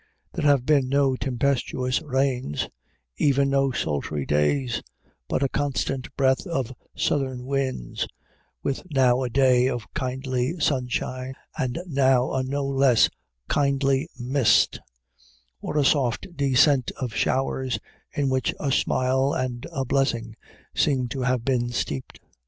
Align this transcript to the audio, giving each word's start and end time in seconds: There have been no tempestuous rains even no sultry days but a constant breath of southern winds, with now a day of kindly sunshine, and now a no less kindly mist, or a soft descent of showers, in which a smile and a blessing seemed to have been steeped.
There 0.33 0.47
have 0.47 0.65
been 0.65 0.89
no 0.89 1.15
tempestuous 1.15 2.01
rains 2.01 2.67
even 3.17 3.51
no 3.51 3.69
sultry 3.69 4.25
days 4.25 4.81
but 5.29 5.43
a 5.43 5.47
constant 5.47 6.07
breath 6.17 6.47
of 6.47 6.73
southern 6.95 7.45
winds, 7.45 8.07
with 8.63 8.81
now 8.89 9.21
a 9.21 9.29
day 9.29 9.69
of 9.69 9.85
kindly 9.93 10.59
sunshine, 10.59 11.35
and 11.55 11.77
now 11.85 12.33
a 12.33 12.41
no 12.41 12.65
less 12.65 13.11
kindly 13.47 14.09
mist, 14.19 14.79
or 15.61 15.77
a 15.77 15.85
soft 15.85 16.35
descent 16.35 16.89
of 16.99 17.13
showers, 17.13 17.77
in 18.11 18.27
which 18.27 18.55
a 18.59 18.71
smile 18.71 19.33
and 19.33 19.67
a 19.71 19.85
blessing 19.85 20.35
seemed 20.73 21.11
to 21.11 21.21
have 21.21 21.45
been 21.45 21.69
steeped. 21.69 22.19